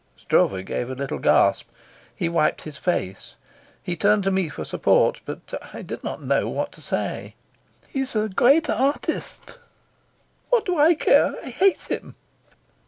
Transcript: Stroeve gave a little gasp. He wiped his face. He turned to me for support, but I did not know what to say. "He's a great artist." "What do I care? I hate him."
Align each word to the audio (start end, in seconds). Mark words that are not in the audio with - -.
Stroeve 0.17 0.65
gave 0.65 0.89
a 0.89 0.95
little 0.95 1.19
gasp. 1.19 1.67
He 2.15 2.27
wiped 2.27 2.63
his 2.63 2.79
face. 2.79 3.35
He 3.83 3.95
turned 3.95 4.23
to 4.23 4.31
me 4.31 4.49
for 4.49 4.65
support, 4.65 5.21
but 5.25 5.53
I 5.75 5.83
did 5.83 6.03
not 6.03 6.23
know 6.23 6.49
what 6.49 6.71
to 6.71 6.81
say. 6.81 7.35
"He's 7.87 8.15
a 8.15 8.27
great 8.27 8.67
artist." 8.67 9.59
"What 10.49 10.65
do 10.65 10.75
I 10.75 10.95
care? 10.95 11.35
I 11.43 11.51
hate 11.51 11.81
him." 11.81 12.15